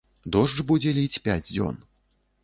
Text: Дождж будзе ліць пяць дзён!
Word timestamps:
Дождж 0.35 0.61
будзе 0.71 0.93
ліць 0.99 1.21
пяць 1.27 1.49
дзён! 1.51 1.77